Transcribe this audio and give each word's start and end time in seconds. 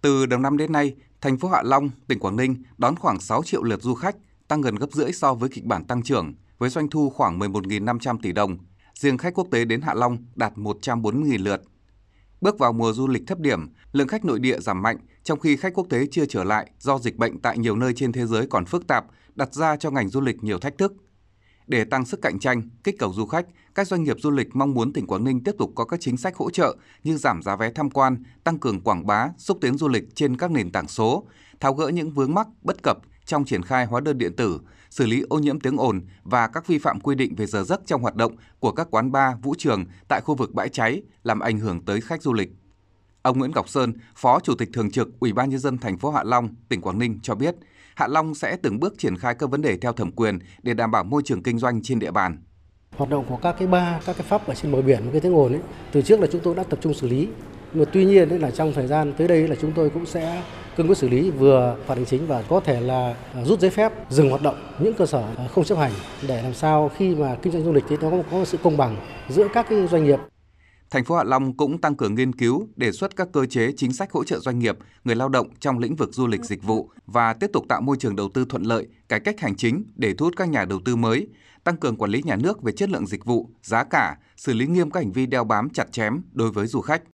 Từ 0.00 0.26
đầu 0.26 0.40
năm 0.40 0.56
đến 0.56 0.72
nay, 0.72 0.94
thành 1.20 1.38
phố 1.38 1.48
Hạ 1.48 1.62
Long, 1.64 1.90
tỉnh 2.06 2.18
Quảng 2.18 2.36
Ninh 2.36 2.62
đón 2.78 2.96
khoảng 2.96 3.20
6 3.20 3.42
triệu 3.42 3.62
lượt 3.62 3.82
du 3.82 3.94
khách, 3.94 4.16
tăng 4.48 4.60
gần 4.60 4.74
gấp 4.74 4.92
rưỡi 4.92 5.12
so 5.12 5.34
với 5.34 5.48
kịch 5.48 5.64
bản 5.64 5.84
tăng 5.84 6.02
trưởng, 6.02 6.34
với 6.58 6.70
doanh 6.70 6.90
thu 6.90 7.10
khoảng 7.10 7.38
11.500 7.38 8.18
tỷ 8.22 8.32
đồng. 8.32 8.58
Riêng 8.94 9.18
khách 9.18 9.34
quốc 9.34 9.48
tế 9.50 9.64
đến 9.64 9.80
Hạ 9.80 9.94
Long 9.94 10.18
đạt 10.34 10.52
140.000 10.56 11.42
lượt. 11.44 11.62
Bước 12.40 12.58
vào 12.58 12.72
mùa 12.72 12.92
du 12.92 13.08
lịch 13.08 13.22
thấp 13.26 13.38
điểm, 13.38 13.68
lượng 13.92 14.08
khách 14.08 14.24
nội 14.24 14.38
địa 14.38 14.60
giảm 14.60 14.82
mạnh, 14.82 14.96
trong 15.24 15.40
khi 15.40 15.56
khách 15.56 15.74
quốc 15.74 15.86
tế 15.90 16.06
chưa 16.10 16.26
trở 16.26 16.44
lại 16.44 16.70
do 16.78 16.98
dịch 16.98 17.16
bệnh 17.16 17.40
tại 17.40 17.58
nhiều 17.58 17.76
nơi 17.76 17.92
trên 17.96 18.12
thế 18.12 18.26
giới 18.26 18.46
còn 18.46 18.64
phức 18.64 18.86
tạp, 18.86 19.04
đặt 19.34 19.54
ra 19.54 19.76
cho 19.76 19.90
ngành 19.90 20.08
du 20.08 20.20
lịch 20.20 20.44
nhiều 20.44 20.58
thách 20.58 20.78
thức. 20.78 20.92
Để 21.68 21.84
tăng 21.84 22.04
sức 22.04 22.22
cạnh 22.22 22.38
tranh, 22.38 22.62
kích 22.84 22.98
cầu 22.98 23.12
du 23.12 23.26
khách, 23.26 23.46
các 23.74 23.86
doanh 23.86 24.02
nghiệp 24.02 24.16
du 24.20 24.30
lịch 24.30 24.56
mong 24.56 24.74
muốn 24.74 24.92
tỉnh 24.92 25.06
Quảng 25.06 25.24
Ninh 25.24 25.44
tiếp 25.44 25.54
tục 25.58 25.72
có 25.74 25.84
các 25.84 26.00
chính 26.00 26.16
sách 26.16 26.36
hỗ 26.36 26.50
trợ 26.50 26.76
như 27.04 27.16
giảm 27.16 27.42
giá 27.42 27.56
vé 27.56 27.72
tham 27.72 27.90
quan, 27.90 28.22
tăng 28.44 28.58
cường 28.58 28.80
quảng 28.80 29.06
bá, 29.06 29.28
xúc 29.38 29.58
tiến 29.60 29.78
du 29.78 29.88
lịch 29.88 30.04
trên 30.14 30.36
các 30.36 30.50
nền 30.50 30.72
tảng 30.72 30.88
số, 30.88 31.26
tháo 31.60 31.74
gỡ 31.74 31.88
những 31.88 32.10
vướng 32.10 32.34
mắc, 32.34 32.48
bất 32.62 32.82
cập 32.82 32.98
trong 33.24 33.44
triển 33.44 33.62
khai 33.62 33.86
hóa 33.86 34.00
đơn 34.00 34.18
điện 34.18 34.36
tử, 34.36 34.60
xử 34.90 35.06
lý 35.06 35.24
ô 35.28 35.38
nhiễm 35.38 35.60
tiếng 35.60 35.76
ồn 35.76 36.00
và 36.22 36.46
các 36.46 36.66
vi 36.66 36.78
phạm 36.78 37.00
quy 37.00 37.14
định 37.14 37.34
về 37.34 37.46
giờ 37.46 37.64
giấc 37.64 37.80
trong 37.86 38.02
hoạt 38.02 38.14
động 38.14 38.36
của 38.58 38.72
các 38.72 38.88
quán 38.90 39.12
bar, 39.12 39.34
vũ 39.42 39.54
trường 39.58 39.84
tại 40.08 40.20
khu 40.20 40.34
vực 40.34 40.54
bãi 40.54 40.68
cháy 40.68 41.02
làm 41.22 41.40
ảnh 41.40 41.58
hưởng 41.58 41.84
tới 41.84 42.00
khách 42.00 42.22
du 42.22 42.32
lịch. 42.32 42.50
Ông 43.28 43.38
Nguyễn 43.38 43.50
Ngọc 43.54 43.68
Sơn, 43.68 43.92
Phó 44.16 44.40
Chủ 44.40 44.54
tịch 44.54 44.68
thường 44.72 44.90
trực 44.90 45.20
Ủy 45.20 45.32
ban 45.32 45.50
nhân 45.50 45.58
dân 45.58 45.78
thành 45.78 45.98
phố 45.98 46.10
Hạ 46.10 46.22
Long, 46.24 46.48
tỉnh 46.68 46.80
Quảng 46.80 46.98
Ninh 46.98 47.18
cho 47.22 47.34
biết, 47.34 47.54
Hạ 47.94 48.06
Long 48.06 48.34
sẽ 48.34 48.56
từng 48.62 48.80
bước 48.80 48.94
triển 48.98 49.16
khai 49.16 49.34
các 49.38 49.50
vấn 49.50 49.62
đề 49.62 49.76
theo 49.76 49.92
thẩm 49.92 50.12
quyền 50.12 50.38
để 50.62 50.74
đảm 50.74 50.90
bảo 50.90 51.04
môi 51.04 51.22
trường 51.24 51.42
kinh 51.42 51.58
doanh 51.58 51.82
trên 51.82 51.98
địa 51.98 52.10
bàn. 52.10 52.38
Hoạt 52.96 53.10
động 53.10 53.24
của 53.28 53.36
các 53.36 53.56
cái 53.58 53.68
ba, 53.68 54.00
các 54.06 54.16
cái 54.16 54.26
pháp 54.28 54.46
ở 54.46 54.54
trên 54.54 54.72
bờ 54.72 54.82
biển 54.82 55.08
cái 55.12 55.20
tiếng 55.20 55.34
ồn 55.34 55.52
ấy, 55.52 55.60
từ 55.92 56.02
trước 56.02 56.20
là 56.20 56.26
chúng 56.32 56.40
tôi 56.40 56.54
đã 56.54 56.62
tập 56.62 56.78
trung 56.82 56.94
xử 56.94 57.08
lý. 57.08 57.28
Nhưng 57.72 57.84
mà 57.84 57.90
tuy 57.92 58.04
nhiên 58.04 58.28
đấy 58.28 58.38
là 58.38 58.50
trong 58.50 58.72
thời 58.74 58.86
gian 58.86 59.12
tới 59.18 59.28
đây 59.28 59.48
là 59.48 59.56
chúng 59.60 59.72
tôi 59.72 59.90
cũng 59.90 60.06
sẽ 60.06 60.42
cương 60.76 60.86
quyết 60.88 60.98
xử 60.98 61.08
lý 61.08 61.30
vừa 61.30 61.76
phạt 61.86 61.94
hành 61.94 62.06
chính 62.06 62.26
và 62.26 62.42
có 62.42 62.60
thể 62.60 62.80
là 62.80 63.14
rút 63.44 63.60
giấy 63.60 63.70
phép 63.70 63.92
dừng 64.10 64.30
hoạt 64.30 64.42
động 64.42 64.56
những 64.78 64.94
cơ 64.94 65.06
sở 65.06 65.24
không 65.54 65.64
chấp 65.64 65.78
hành 65.78 65.92
để 66.28 66.42
làm 66.42 66.54
sao 66.54 66.90
khi 66.96 67.14
mà 67.14 67.36
kinh 67.42 67.52
doanh 67.52 67.64
du 67.64 67.72
lịch 67.72 67.84
thì 67.88 67.96
nó 68.00 68.10
có 68.30 68.44
sự 68.44 68.58
công 68.62 68.76
bằng 68.76 68.96
giữa 69.28 69.48
các 69.54 69.66
cái 69.70 69.86
doanh 69.86 70.04
nghiệp 70.04 70.18
Thành 70.90 71.04
phố 71.04 71.16
Hạ 71.16 71.24
Long 71.24 71.56
cũng 71.56 71.78
tăng 71.78 71.94
cường 71.94 72.14
nghiên 72.14 72.32
cứu, 72.32 72.68
đề 72.76 72.92
xuất 72.92 73.16
các 73.16 73.28
cơ 73.32 73.46
chế 73.46 73.72
chính 73.76 73.92
sách 73.92 74.12
hỗ 74.12 74.24
trợ 74.24 74.38
doanh 74.38 74.58
nghiệp, 74.58 74.78
người 75.04 75.16
lao 75.16 75.28
động 75.28 75.48
trong 75.60 75.78
lĩnh 75.78 75.96
vực 75.96 76.14
du 76.14 76.26
lịch 76.26 76.44
dịch 76.44 76.62
vụ 76.62 76.90
và 77.06 77.32
tiếp 77.32 77.50
tục 77.52 77.64
tạo 77.68 77.80
môi 77.80 77.96
trường 77.96 78.16
đầu 78.16 78.28
tư 78.34 78.44
thuận 78.48 78.62
lợi, 78.62 78.86
cải 79.08 79.20
cách 79.20 79.40
hành 79.40 79.56
chính 79.56 79.84
để 79.96 80.14
thu 80.14 80.26
hút 80.26 80.34
các 80.36 80.48
nhà 80.48 80.64
đầu 80.64 80.80
tư 80.84 80.96
mới, 80.96 81.28
tăng 81.64 81.76
cường 81.76 81.96
quản 81.96 82.10
lý 82.10 82.22
nhà 82.24 82.36
nước 82.36 82.62
về 82.62 82.72
chất 82.72 82.88
lượng 82.88 83.06
dịch 83.06 83.24
vụ, 83.24 83.50
giá 83.62 83.84
cả, 83.84 84.16
xử 84.36 84.54
lý 84.54 84.66
nghiêm 84.66 84.90
các 84.90 85.00
hành 85.00 85.12
vi 85.12 85.26
đeo 85.26 85.44
bám 85.44 85.70
chặt 85.70 85.92
chém 85.92 86.22
đối 86.32 86.50
với 86.50 86.66
du 86.66 86.80
khách. 86.80 87.02